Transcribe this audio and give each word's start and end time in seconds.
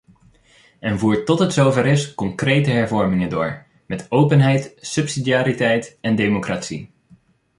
En 0.79 0.99
voer 0.99 1.25
tot 1.25 1.39
het 1.39 1.53
zover 1.53 1.85
is 1.85 2.13
concrete 2.15 2.69
hervormingen 2.69 3.29
door, 3.29 3.65
met 3.85 4.05
openheid, 4.11 4.73
subsidiariteit 4.77 5.97
en 6.01 6.15
democratie. 6.15 6.91